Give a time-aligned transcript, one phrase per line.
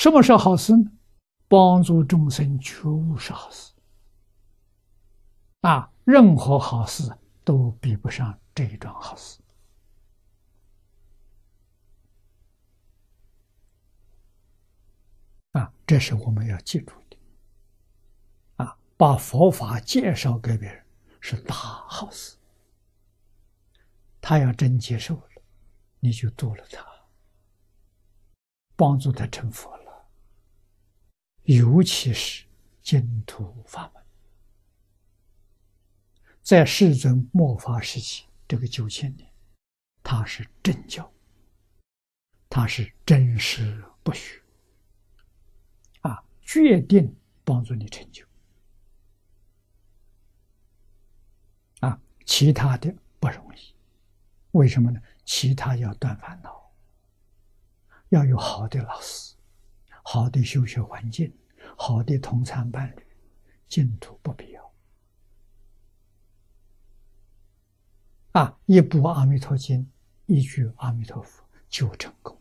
[0.00, 0.90] 什么是好事呢？
[1.46, 3.74] 帮助众生觉悟是好事。
[5.60, 7.14] 啊，任何好事
[7.44, 9.38] 都比不上这一桩好事。
[15.52, 17.18] 啊，这是我们要记住的。
[18.64, 20.82] 啊，把佛法介绍给别人
[21.20, 22.38] 是大好事。
[24.18, 25.42] 他要真接受了，
[25.98, 26.86] 你就度了他，
[28.76, 29.79] 帮助他成佛了。
[31.56, 32.44] 尤其是
[32.80, 34.04] 净土法门，
[36.44, 39.28] 在世尊末法时期，这个九千年，
[40.00, 41.12] 他是真教，
[42.48, 44.40] 他是真实不虚。
[46.02, 48.24] 啊决定帮助你成就
[51.80, 53.74] 啊，其他的不容易。
[54.52, 55.02] 为什么呢？
[55.24, 56.72] 其他要断烦恼，
[58.10, 59.34] 要有好的老师、
[60.04, 61.32] 好的修学环境、
[61.82, 63.06] 好的同参伴侣，
[63.66, 64.72] 净土不必要。
[68.32, 69.80] 啊，一部《阿弥陀经》，
[70.26, 72.38] 一句阿弥陀佛就成功。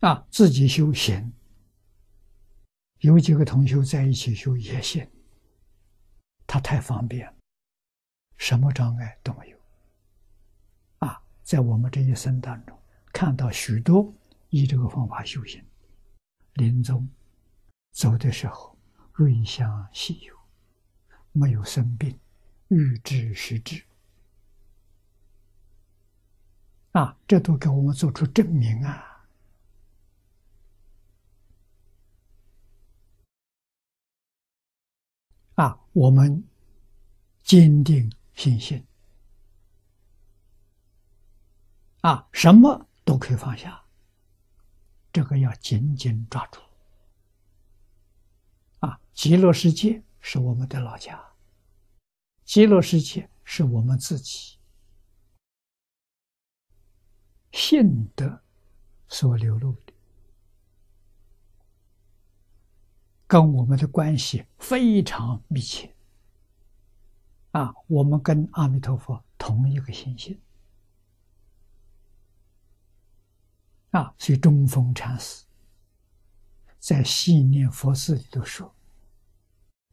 [0.00, 1.32] 啊，自己修行，
[2.98, 5.10] 有几个同修在一起修也行。
[6.46, 7.34] 他太方便，
[8.36, 9.58] 什么障碍都没有。
[10.98, 12.78] 啊，在我们这一生当中，
[13.10, 14.14] 看到许多
[14.50, 15.64] 以这个方法修行，
[16.58, 17.08] 临终
[17.92, 18.76] 走的时候
[19.12, 20.36] 瑞香细游，
[21.30, 22.18] 没有生病，
[22.66, 23.82] 欲知实知。
[26.92, 29.24] 啊，这都给我们做出证明啊！
[35.54, 36.42] 啊，我们
[37.44, 38.84] 坚定信心，
[42.00, 43.80] 啊，什么都可以放下，
[45.18, 46.60] 这个要紧紧抓住。
[48.78, 51.20] 啊，极乐世界是我们的老家，
[52.44, 54.58] 极乐世界是我们自己
[57.50, 58.40] 信德
[59.08, 59.92] 所流露的。
[63.26, 65.92] 跟我们的关系非常密切，
[67.50, 70.40] 啊，我们跟阿弥陀佛同一个心性，
[73.90, 75.44] 啊，所以中峰禅师
[76.78, 78.74] 在细念佛寺里头说：“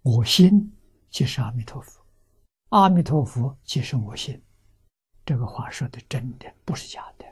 [0.03, 0.72] 我心
[1.09, 2.05] 即是阿弥陀佛，
[2.69, 4.41] 阿弥陀佛即是我心。”
[5.25, 7.25] 这个话说的真的，不是假的，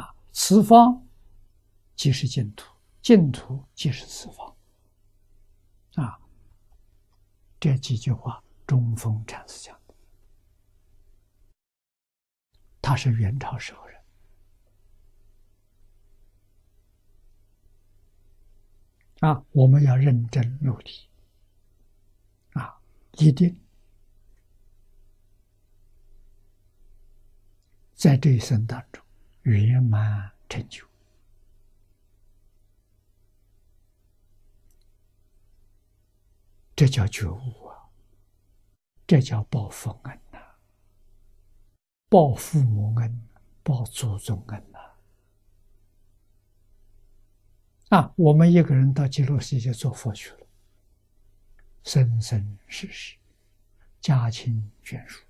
[0.00, 1.04] 啊，此方
[1.96, 4.56] 即是净土，净土即是此方。
[5.94, 6.20] 啊，
[7.58, 9.94] 这几句话，中峰禅师讲的，
[12.80, 14.01] 他是元朝时候人，
[19.22, 20.90] 啊，我们要认真努力，
[22.54, 22.76] 啊，
[23.12, 23.56] 一定
[27.94, 29.00] 在这一生当中
[29.42, 30.84] 圆满成就。
[36.74, 37.78] 这叫觉悟啊！
[39.06, 40.38] 这叫报佛恩呐，
[42.08, 43.28] 报父母恩，
[43.62, 44.81] 报祖宗恩呐！
[47.92, 50.38] 啊我们一个人到极乐世界做佛去了，
[51.84, 53.18] 生生世世，
[54.00, 55.22] 家亲眷属，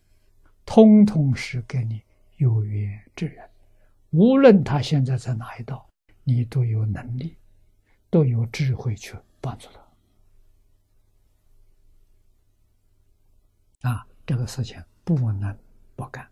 [0.64, 2.00] 通通是跟你
[2.36, 3.50] 有缘之人。
[4.10, 5.90] 无论他现在在哪一道，
[6.22, 7.36] 你都有能力，
[8.08, 9.66] 都有智慧去帮助
[13.80, 13.90] 他。
[13.90, 15.58] 啊，这个事情不能
[15.96, 16.31] 不干。